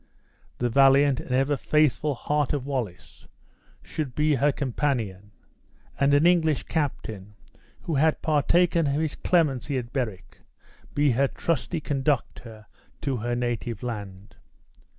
[0.57, 3.27] The valiant and ever faithful heart of Wallace
[3.83, 5.29] should be her companion;
[5.99, 7.35] and an English captain,
[7.83, 10.39] who had partaken of his clemency at Berwick,
[10.95, 12.65] be her trusty conductor
[13.01, 14.37] to her native land.